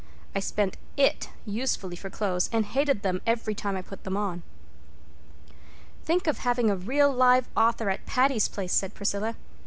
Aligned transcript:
I 0.33 0.39
spent 0.39 0.77
it 0.97 1.29
usefully 1.45 1.95
for 1.95 2.09
clothes 2.09 2.49
and 2.51 2.65
hated 2.65 3.03
them 3.03 3.21
every 3.27 3.53
time 3.53 3.77
I 3.77 3.83
put 3.83 4.03
them 4.03 4.17
on." 4.17 4.41
"Think 6.03 6.25
of 6.25 6.39
having 6.39 6.71
a 6.71 6.75
real 6.75 7.13
live 7.13 7.47
author 7.55 7.87
at 7.91 8.07
Patty's 8.07 8.47
Place," 8.47 8.73
said 8.73 8.95
Priscilla. 8.95 9.35